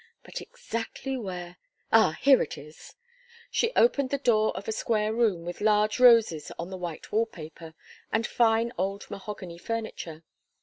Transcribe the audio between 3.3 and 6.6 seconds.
She opened the door of a square room with large roses